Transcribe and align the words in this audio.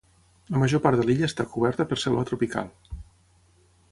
La 0.53 0.61
major 0.61 0.81
part 0.85 1.01
de 1.01 1.05
l'illa 1.09 1.27
està 1.31 1.45
coberta 1.51 1.87
per 1.91 1.99
selva 2.05 2.25
tropical. 2.29 2.75